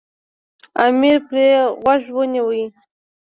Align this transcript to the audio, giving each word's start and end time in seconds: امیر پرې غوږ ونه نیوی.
امیر 0.85 1.17
پرې 1.27 1.47
غوږ 1.81 2.03
ونه 2.15 2.27
نیوی. 2.31 2.63